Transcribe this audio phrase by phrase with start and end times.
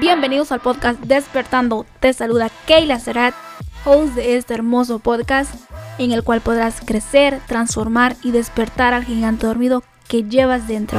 [0.00, 1.84] Bienvenidos al podcast Despertando.
[2.00, 3.34] Te saluda Keila Serat,
[3.84, 5.54] host de este hermoso podcast
[5.98, 10.98] en el cual podrás crecer, transformar y despertar al gigante dormido que llevas dentro.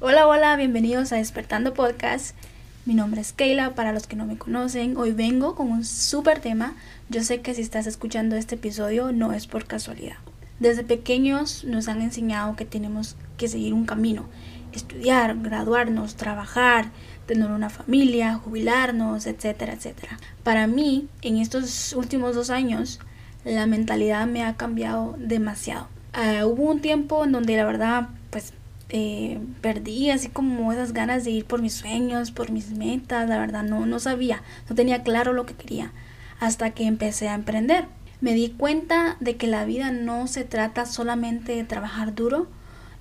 [0.00, 2.36] Hola, hola, bienvenidos a Despertando Podcast.
[2.84, 6.40] Mi nombre es Keila, para los que no me conocen, hoy vengo con un súper
[6.40, 6.74] tema.
[7.08, 10.16] Yo sé que si estás escuchando este episodio no es por casualidad.
[10.64, 14.24] Desde pequeños nos han enseñado que tenemos que seguir un camino,
[14.72, 16.86] estudiar, graduarnos, trabajar,
[17.26, 20.18] tener una familia, jubilarnos, etcétera, etcétera.
[20.42, 22.98] Para mí, en estos últimos dos años,
[23.44, 25.88] la mentalidad me ha cambiado demasiado.
[26.14, 28.54] Ah, hubo un tiempo en donde la verdad, pues
[28.88, 33.36] eh, perdí así como esas ganas de ir por mis sueños, por mis metas, la
[33.36, 35.92] verdad no, no sabía, no tenía claro lo que quería
[36.40, 37.84] hasta que empecé a emprender.
[38.20, 42.46] Me di cuenta de que la vida no se trata solamente de trabajar duro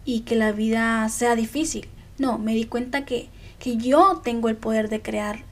[0.06, 1.88] y que la vida sea difícil.
[2.18, 3.30] No, me di cuenta que,
[3.60, 5.44] que yo tengo el poder de crear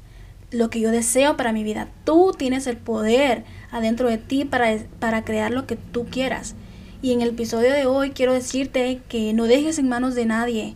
[0.52, 1.90] lo que yo deseo para mi vida.
[2.04, 6.56] Tú tienes el poder adentro de ti para, para crear lo que tú quieras.
[7.02, 10.76] Y en el episodio de hoy quiero decirte que no dejes en manos de nadie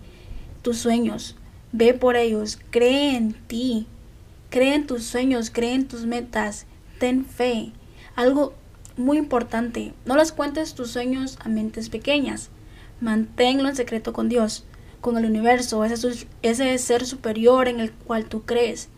[0.62, 1.36] tus sueños.
[1.72, 3.86] Ve por ellos, cree en ti,
[4.50, 6.66] cree en tus sueños, cree en tus metas,
[7.00, 7.74] ten fe.
[8.16, 8.54] Algo
[8.98, 12.50] muy importante, no les cuentes tus sueños a mentes pequeñas.
[13.02, 14.66] Manténlo en secreto con Dios,
[15.02, 18.90] con el universo, ese, ese ser superior en el cual tú crees.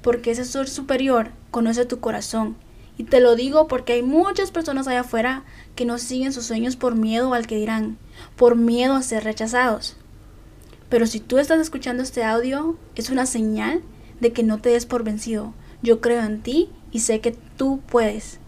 [0.00, 2.56] Porque ese ser superior conoce tu corazón
[2.98, 5.44] y te lo digo porque hay muchas personas allá afuera
[5.74, 7.98] que no siguen sus sueños por miedo al que dirán,
[8.36, 9.96] por miedo a ser rechazados.
[10.88, 13.82] Pero si tú estás escuchando este audio, es una señal
[14.20, 15.54] de que no te des por vencido.
[15.82, 18.38] Yo creo en ti y sé que tú puedes.